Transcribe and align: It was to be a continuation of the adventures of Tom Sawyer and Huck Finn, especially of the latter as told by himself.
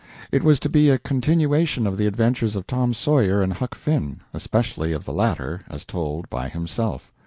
It 0.31 0.43
was 0.43 0.59
to 0.61 0.67
be 0.67 0.89
a 0.89 0.97
continuation 0.97 1.85
of 1.85 1.95
the 1.95 2.07
adventures 2.07 2.55
of 2.55 2.65
Tom 2.65 2.91
Sawyer 2.91 3.43
and 3.43 3.53
Huck 3.53 3.75
Finn, 3.75 4.21
especially 4.33 4.93
of 4.93 5.05
the 5.05 5.13
latter 5.13 5.61
as 5.69 5.85
told 5.85 6.27
by 6.31 6.49
himself. 6.49 7.11